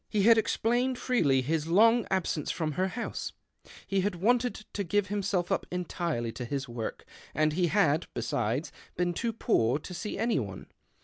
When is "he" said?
0.09-0.23, 3.85-4.01